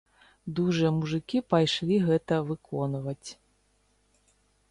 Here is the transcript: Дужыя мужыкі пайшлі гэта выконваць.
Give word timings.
Дужыя 0.59 0.91
мужыкі 0.99 1.37
пайшлі 1.51 1.99
гэта 2.07 2.33
выконваць. 2.49 3.29